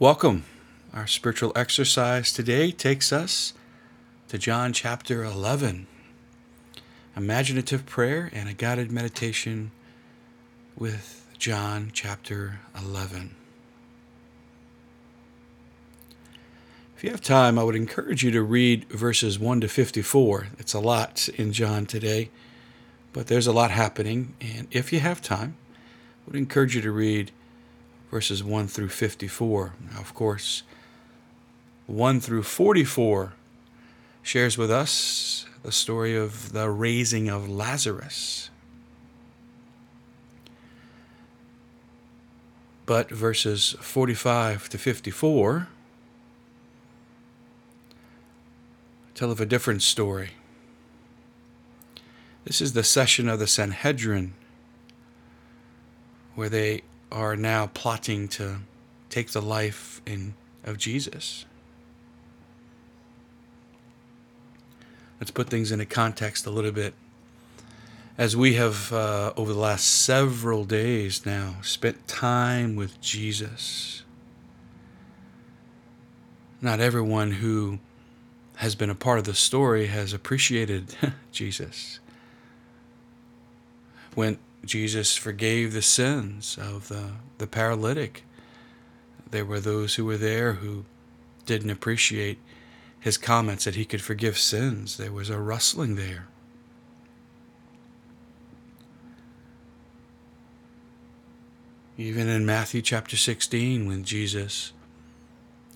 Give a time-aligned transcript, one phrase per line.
[0.00, 0.44] Welcome.
[0.94, 3.52] Our spiritual exercise today takes us
[4.28, 5.86] to John chapter 11.
[7.14, 9.72] Imaginative prayer and a guided meditation
[10.74, 13.34] with John chapter 11.
[16.96, 20.46] If you have time, I would encourage you to read verses 1 to 54.
[20.58, 22.30] It's a lot in John today,
[23.12, 24.34] but there's a lot happening.
[24.40, 25.58] And if you have time,
[26.22, 27.32] I would encourage you to read
[28.10, 29.74] verses 1 through 54.
[29.92, 30.62] Now, of course,
[31.86, 33.32] 1 through 44
[34.22, 38.50] shares with us the story of the raising of Lazarus.
[42.86, 45.68] But verses 45 to 54
[49.14, 50.30] tell of a different story.
[52.44, 54.32] This is the session of the Sanhedrin
[56.34, 58.58] where they are now plotting to
[59.08, 61.44] take the life in, of Jesus.
[65.20, 66.94] Let's put things into context a little bit.
[68.16, 74.02] As we have, uh, over the last several days now, spent time with Jesus,
[76.60, 77.78] not everyone who
[78.56, 80.94] has been a part of the story has appreciated
[81.32, 81.98] Jesus.
[84.14, 88.24] When Jesus forgave the sins of the, the paralytic.
[89.30, 90.84] There were those who were there who
[91.46, 92.38] didn't appreciate
[92.98, 94.96] his comments that he could forgive sins.
[94.96, 96.26] There was a rustling there.
[101.96, 104.72] Even in Matthew chapter 16, when Jesus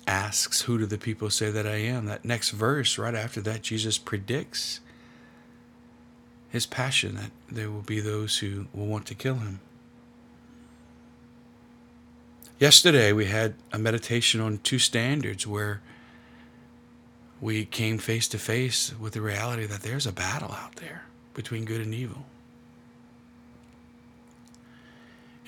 [0.07, 2.07] asks, Who do the people say that I am?
[2.07, 4.81] That next verse, right after that, Jesus predicts
[6.55, 9.59] his passion that there will be those who will want to kill him.
[12.61, 15.81] Yesterday, we had a meditation on two standards where
[17.41, 21.65] we came face to face with the reality that there's a battle out there between
[21.65, 22.25] good and evil.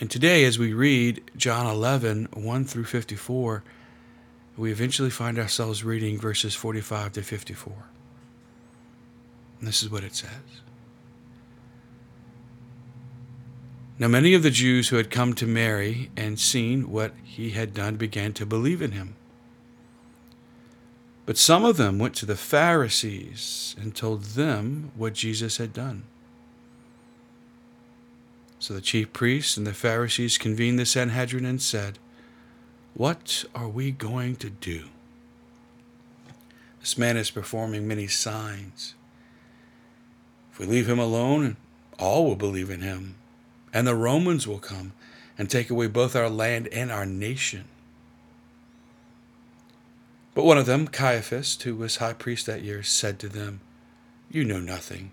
[0.01, 3.63] And today, as we read John 11, 1 through 54,
[4.57, 7.73] we eventually find ourselves reading verses 45 to 54.
[9.61, 10.63] And this is what it says.
[13.99, 17.73] Now, many of the Jews who had come to Mary and seen what he had
[17.73, 19.15] done began to believe in him.
[21.25, 26.05] But some of them went to the Pharisees and told them what Jesus had done.
[28.59, 31.99] So the chief priests and the Pharisees convened the Sanhedrin and said,
[32.95, 34.85] What are we going to do?
[36.81, 38.95] This man is performing many signs.
[40.53, 41.57] If we leave him alone,
[41.99, 43.17] all will believe in him
[43.73, 44.93] and the Romans will come
[45.39, 47.65] and take away both our land and our nation.
[50.35, 53.61] But one of them, Caiaphas, who was high priest that year, said to them,
[54.31, 55.13] You know nothing,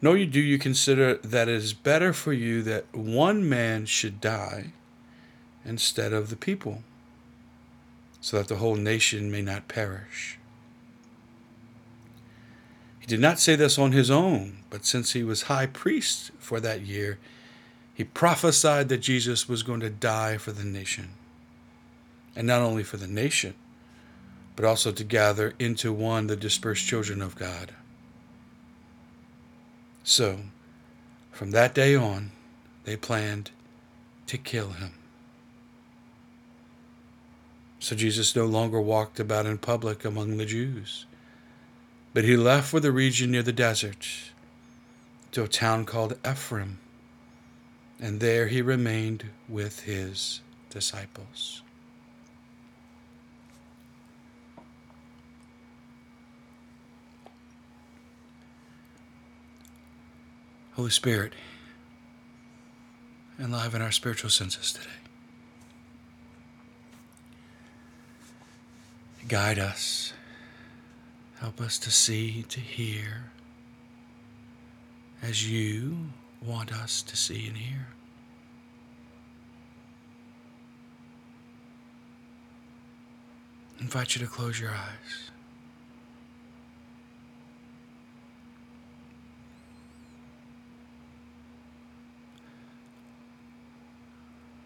[0.00, 4.72] nor do you consider that it is better for you that one man should die
[5.64, 6.82] instead of the people,
[8.20, 10.38] so that the whole nation may not perish.
[13.00, 16.60] He did not say this on his own, but since he was high priest for
[16.60, 17.18] that year,
[18.00, 21.10] he prophesied that Jesus was going to die for the nation.
[22.34, 23.52] And not only for the nation,
[24.56, 27.74] but also to gather into one the dispersed children of God.
[30.02, 30.38] So,
[31.30, 32.30] from that day on,
[32.84, 33.50] they planned
[34.28, 34.94] to kill him.
[37.80, 41.04] So Jesus no longer walked about in public among the Jews,
[42.14, 44.08] but he left for the region near the desert
[45.32, 46.78] to a town called Ephraim
[48.00, 50.40] and there he remained with his
[50.70, 51.62] disciples.
[60.74, 61.34] Holy Spirit,
[63.38, 64.86] enliven our spiritual senses today.
[69.28, 70.14] Guide us.
[71.38, 73.30] Help us to see, to hear,
[75.22, 76.10] as you
[76.42, 77.86] want us to see and hear.
[83.78, 85.30] I invite you to close your eyes.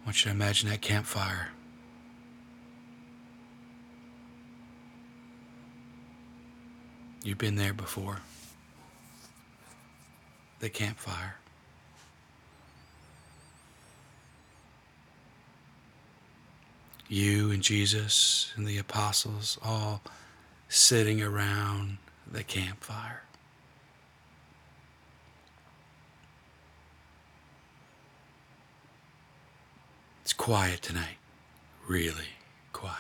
[0.03, 1.49] I want you to imagine that campfire.
[7.23, 8.19] You've been there before.
[10.61, 11.37] The campfire.
[17.09, 20.03] You and Jesus and the apostles all
[20.69, 21.99] sitting around
[22.31, 23.23] the campfire.
[30.23, 31.19] It's quiet tonight,
[31.87, 32.31] really
[32.73, 32.97] quiet.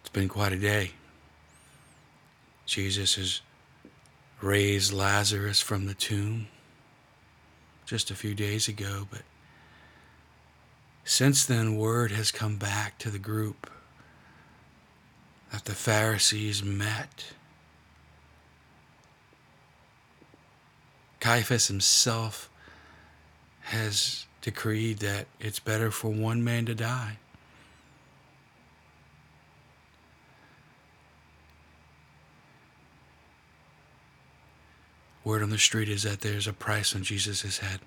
[0.00, 0.92] It's been quite a day.
[2.64, 3.40] Jesus has
[4.40, 6.46] raised Lazarus from the tomb
[7.86, 9.22] just a few days ago, but
[11.04, 13.70] since then, word has come back to the group
[15.50, 17.32] that the Pharisees met.
[21.20, 22.48] Caiaphas himself
[23.62, 27.18] has decreed that it's better for one man to die.
[35.24, 37.80] Word on the street is that there's a price on Jesus' head.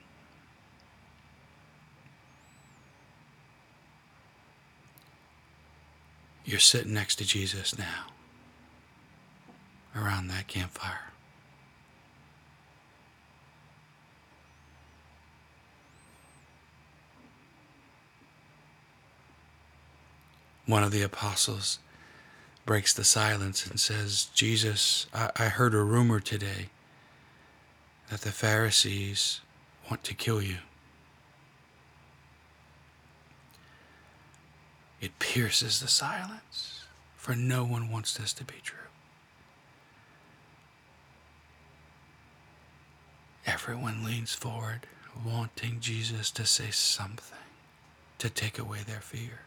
[6.45, 8.05] You're sitting next to Jesus now
[9.95, 11.11] around that campfire.
[20.67, 21.79] One of the apostles
[22.65, 26.69] breaks the silence and says, Jesus, I, I heard a rumor today
[28.09, 29.41] that the Pharisees
[29.89, 30.57] want to kill you.
[35.01, 36.85] It pierces the silence,
[37.15, 38.77] for no one wants this to be true.
[43.45, 44.87] Everyone leans forward,
[45.23, 47.37] wanting Jesus to say something
[48.17, 49.41] to take away their fear.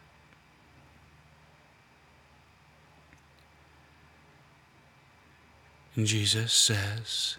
[5.95, 7.35] And Jesus says,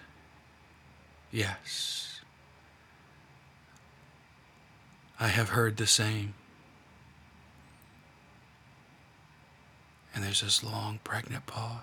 [1.32, 2.21] Yes,
[5.19, 6.35] I have heard the same.
[10.12, 11.82] And there's this long, pregnant pause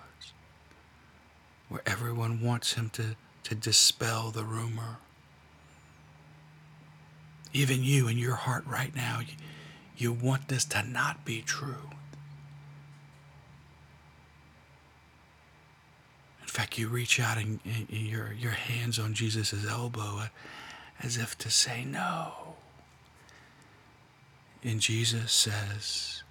[1.68, 4.98] where everyone wants him to, to dispel the rumor.
[7.52, 9.34] Even you in your heart right now, you,
[9.96, 11.90] you want this to not be true.
[16.58, 20.26] Fact, you reach out and, and your, your hands on Jesus' elbow uh,
[21.00, 22.32] as if to say no.
[24.64, 26.24] And Jesus says,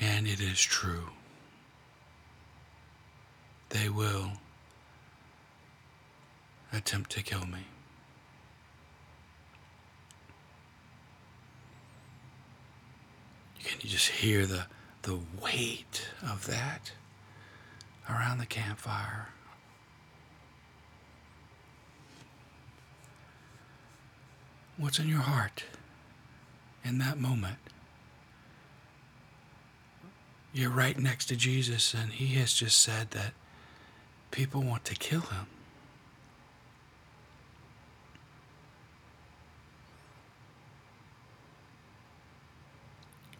[0.00, 1.10] and it is true.
[3.68, 4.32] They will
[6.72, 7.64] attempt to kill me.
[13.62, 14.66] Can you just hear the,
[15.02, 16.90] the weight of that
[18.08, 19.28] around the campfire?
[24.76, 25.64] What's in your heart
[26.84, 27.58] in that moment?
[30.52, 33.32] You're right next to Jesus, and he has just said that
[34.30, 35.46] people want to kill him.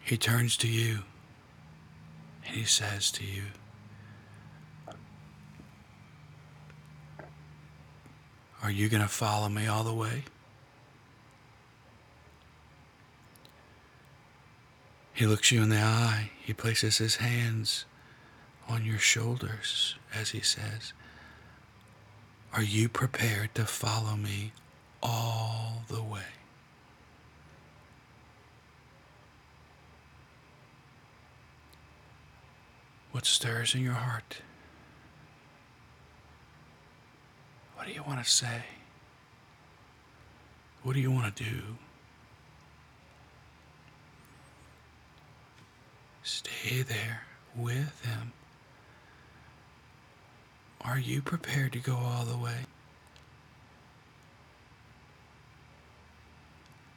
[0.06, 1.00] He turns to you
[2.46, 3.42] and he says to you,
[8.66, 10.24] Are you going to follow me all the way?
[15.14, 16.32] He looks you in the eye.
[16.42, 17.84] He places his hands
[18.68, 20.94] on your shoulders as he says,
[22.52, 24.50] Are you prepared to follow me
[25.00, 26.32] all the way?
[33.12, 34.38] What stirs in your heart?
[37.86, 38.62] What do you want to say?
[40.82, 41.60] What do you want to do?
[46.24, 47.22] Stay there
[47.54, 48.32] with Him.
[50.80, 52.66] Are you prepared to go all the way?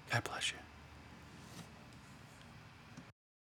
[0.09, 0.57] God bless you.